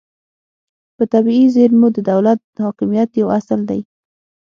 [0.95, 3.81] په طبیعي زیرمو د دولت حاکمیت یو اصل دی